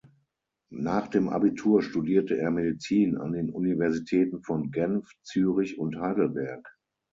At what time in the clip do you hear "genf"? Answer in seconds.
4.71-5.07